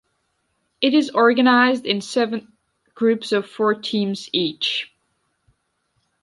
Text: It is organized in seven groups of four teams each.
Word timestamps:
It 0.81 0.95
is 0.95 1.11
organized 1.11 1.85
in 1.85 2.01
seven 2.01 2.51
groups 2.95 3.31
of 3.31 3.47
four 3.47 3.75
teams 3.75 4.31
each. 4.33 4.91